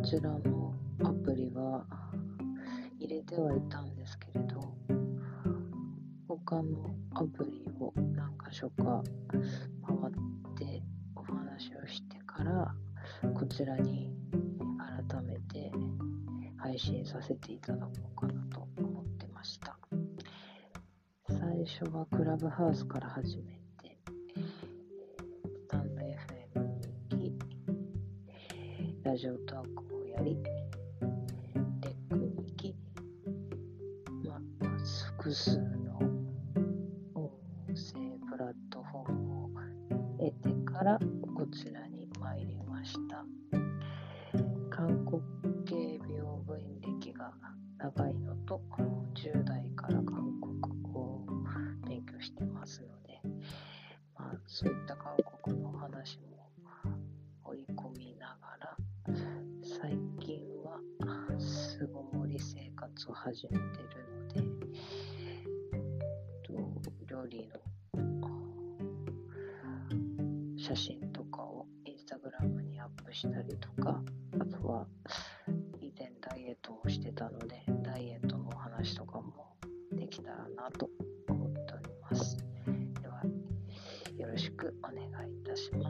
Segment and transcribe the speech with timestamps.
[0.00, 0.74] こちらの
[1.04, 1.84] アプリは
[2.98, 4.74] 入れてはいたんですけれど
[6.26, 9.02] 他のアプリを何箇所か
[9.86, 10.82] 回って
[11.14, 12.74] お話をしてから
[13.34, 14.10] こちらに
[15.10, 15.70] 改めて
[16.56, 19.76] 配信させていただこうかなと思ってました。
[21.28, 23.60] 最初はクラブハウスから始め
[29.10, 30.36] ラジオトークをやり
[31.82, 32.76] レックに行き
[34.24, 34.40] まあ
[35.16, 35.98] 複数の
[37.16, 37.28] 音
[37.74, 37.98] 声
[38.30, 39.50] プラットフォームを
[40.16, 40.96] 得てから
[41.34, 43.24] こちらに参りました。
[44.70, 45.20] 韓国
[45.66, 47.32] 系美容部員歴が
[47.78, 48.62] 長いのと
[49.16, 51.26] 10代から韓国語を
[51.88, 53.20] 勉強してますので、
[54.16, 55.29] まあ、そういった韓国
[63.08, 64.42] を始めてるので、
[65.72, 66.52] えっと、
[67.06, 67.54] 料理の
[70.58, 74.00] 写真とかをインスタグラムにアップしたりとか
[74.38, 74.86] あとは
[75.80, 79.56] 以前ダイエットをしてたのでダイエットのお話とかも
[79.92, 80.88] できたらなと
[81.28, 82.36] 思っております。
[83.00, 83.22] では
[84.16, 85.89] よろしくお願いいたしま